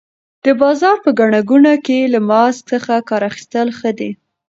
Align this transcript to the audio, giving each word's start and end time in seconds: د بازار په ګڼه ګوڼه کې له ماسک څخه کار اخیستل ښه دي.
د 0.43 0.45
بازار 0.61 0.97
په 1.03 1.09
ګڼه 1.19 1.39
ګوڼه 1.49 1.75
کې 1.85 1.99
له 2.13 2.19
ماسک 2.29 2.61
څخه 2.71 2.93
کار 3.09 3.21
اخیستل 3.29 3.67
ښه 3.77 3.91
دي. 3.99 4.11